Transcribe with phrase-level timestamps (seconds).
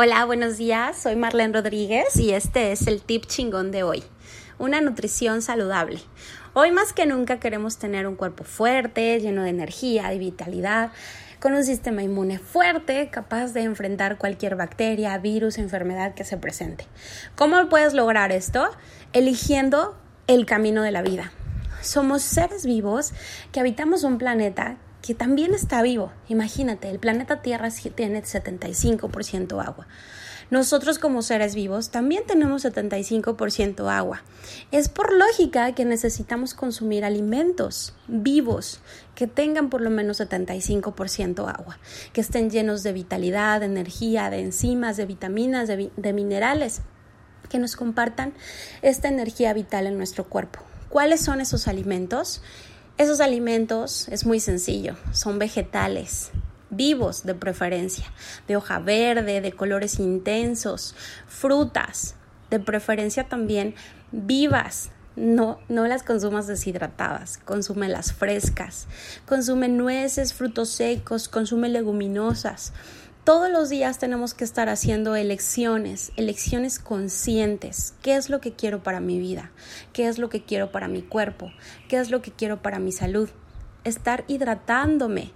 [0.00, 0.96] Hola, buenos días.
[0.96, 4.04] Soy Marlene Rodríguez y este es el tip chingón de hoy.
[4.56, 5.98] Una nutrición saludable.
[6.54, 10.92] Hoy más que nunca queremos tener un cuerpo fuerte, lleno de energía, y vitalidad,
[11.40, 16.86] con un sistema inmune fuerte, capaz de enfrentar cualquier bacteria, virus, enfermedad que se presente.
[17.34, 18.70] ¿Cómo puedes lograr esto?
[19.12, 21.32] Eligiendo el camino de la vida.
[21.80, 23.12] Somos seres vivos
[23.50, 26.12] que habitamos un planeta que también está vivo.
[26.28, 29.86] Imagínate, el planeta Tierra tiene 75% agua.
[30.50, 34.22] Nosotros como seres vivos también tenemos 75% agua.
[34.72, 38.80] Es por lógica que necesitamos consumir alimentos vivos
[39.14, 41.78] que tengan por lo menos 75% agua,
[42.14, 46.80] que estén llenos de vitalidad, de energía, de enzimas, de vitaminas, de, de minerales,
[47.50, 48.32] que nos compartan
[48.80, 50.60] esta energía vital en nuestro cuerpo.
[50.88, 52.40] ¿Cuáles son esos alimentos?
[52.98, 56.32] Esos alimentos es muy sencillo, son vegetales,
[56.68, 58.06] vivos de preferencia,
[58.48, 60.96] de hoja verde, de colores intensos,
[61.28, 62.16] frutas,
[62.50, 63.76] de preferencia también
[64.10, 64.90] vivas.
[65.14, 67.38] No, no las consumas deshidratadas,
[67.88, 68.88] las frescas,
[69.26, 72.72] consume nueces, frutos secos, consume leguminosas,
[73.28, 77.92] todos los días tenemos que estar haciendo elecciones, elecciones conscientes.
[78.00, 79.50] ¿Qué es lo que quiero para mi vida?
[79.92, 81.52] ¿Qué es lo que quiero para mi cuerpo?
[81.90, 83.28] ¿Qué es lo que quiero para mi salud?
[83.84, 85.32] Estar hidratándome.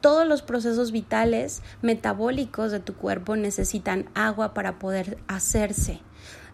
[0.00, 6.00] Todos los procesos vitales metabólicos de tu cuerpo necesitan agua para poder hacerse.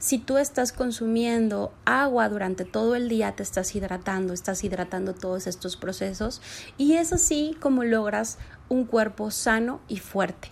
[0.03, 5.47] Si tú estás consumiendo agua durante todo el día, te estás hidratando, estás hidratando todos
[5.47, 6.43] estos procesos
[6.77, 8.39] y es así como logras
[8.69, 10.51] un cuerpo sano y fuerte.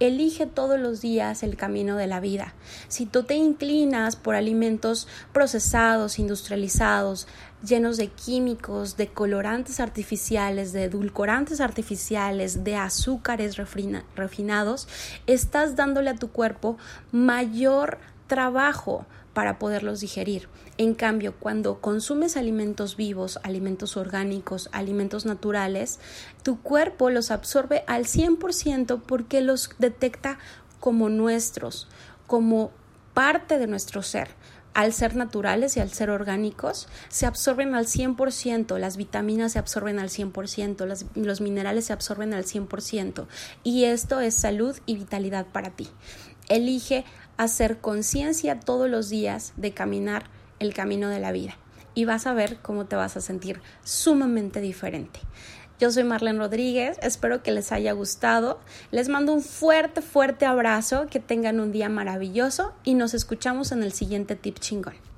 [0.00, 2.52] Elige todos los días el camino de la vida.
[2.88, 7.26] Si tú te inclinas por alimentos procesados, industrializados,
[7.64, 14.88] llenos de químicos, de colorantes artificiales, de edulcorantes artificiales, de azúcares refinados,
[15.26, 16.76] estás dándole a tu cuerpo
[17.12, 17.98] mayor
[18.30, 20.48] trabajo para poderlos digerir.
[20.78, 25.98] En cambio, cuando consumes alimentos vivos, alimentos orgánicos, alimentos naturales,
[26.44, 30.38] tu cuerpo los absorbe al 100% porque los detecta
[30.78, 31.88] como nuestros,
[32.28, 32.70] como
[33.14, 34.28] parte de nuestro ser.
[34.74, 39.98] Al ser naturales y al ser orgánicos, se absorben al 100%, las vitaminas se absorben
[39.98, 43.26] al 100%, los minerales se absorben al 100%,
[43.64, 45.88] y esto es salud y vitalidad para ti.
[46.50, 47.06] Elige
[47.38, 50.24] hacer conciencia todos los días de caminar
[50.58, 51.56] el camino de la vida
[51.94, 55.20] y vas a ver cómo te vas a sentir sumamente diferente.
[55.78, 58.60] Yo soy Marlene Rodríguez, espero que les haya gustado.
[58.90, 63.82] Les mando un fuerte, fuerte abrazo, que tengan un día maravilloso y nos escuchamos en
[63.82, 65.09] el siguiente tip chingón.